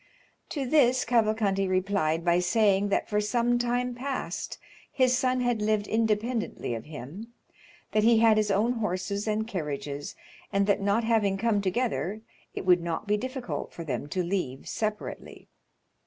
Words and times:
To 0.49 0.65
this 0.65 1.05
Cavalcanti 1.05 1.67
replied 1.67 2.25
by 2.25 2.39
saying 2.39 2.89
that 2.89 3.07
for 3.07 3.21
some 3.21 3.59
time 3.59 3.93
past 3.93 4.57
his 4.91 5.15
son 5.15 5.41
had 5.41 5.61
lived 5.61 5.85
independently 5.87 6.73
of 6.73 6.85
him, 6.85 7.27
that 7.91 8.01
he 8.03 8.17
had 8.17 8.37
his 8.37 8.49
own 8.49 8.71
horses 8.73 9.27
and 9.27 9.45
carriages, 9.47 10.15
and 10.51 10.65
that 10.65 10.81
not 10.81 11.03
having 11.03 11.37
come 11.37 11.61
together, 11.61 12.21
it 12.55 12.65
would 12.65 12.81
not 12.81 13.05
be 13.07 13.15
difficult 13.15 13.71
for 13.73 13.83
them 13.83 14.07
to 14.07 14.23
leave 14.23 14.67
separately. 14.67 15.49